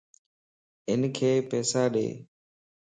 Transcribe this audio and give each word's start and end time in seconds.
ھنک 0.89 1.17
پيسا 1.49 1.83
ڏي 1.93 2.07